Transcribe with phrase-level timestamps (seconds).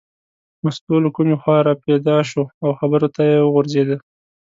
[0.63, 3.97] مستو له کومې خوا را پیدا شوه او خبرو ته ور وغورځېده.